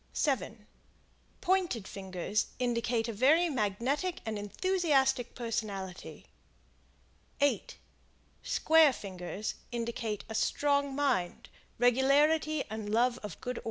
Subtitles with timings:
[0.13, 0.65] 7
[1.41, 6.25] Pointed fingers indicate a very magnetic and enthusiastic personality.
[7.39, 7.77] 8
[8.41, 13.59] Square fingers indicate a strong mind, regularity and love of good order.